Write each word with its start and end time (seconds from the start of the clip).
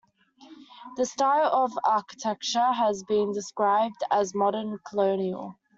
The 0.97 1.05
style 1.05 1.51
of 1.53 1.75
the 1.75 1.81
architecture 1.87 2.71
has 2.71 3.03
been 3.03 3.33
described 3.33 4.01
as 4.09 4.33
Modern 4.33 4.79
Colonial. 4.83 5.59